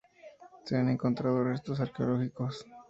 Se 0.63 0.75
han 0.75 0.89
encontrado 0.89 1.43
restos 1.43 1.79
arqueológicos. 1.79 2.65